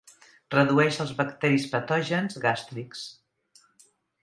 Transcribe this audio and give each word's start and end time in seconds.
Redueix 0.53 0.97
els 1.03 1.11
bacteris 1.19 1.67
patògens 1.75 2.41
gàstrics. 2.47 3.07